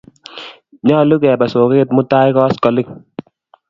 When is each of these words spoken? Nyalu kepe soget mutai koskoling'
Nyalu 0.85 1.15
kepe 1.21 1.45
soget 1.53 1.89
mutai 1.95 2.29
koskoling' 2.35 2.91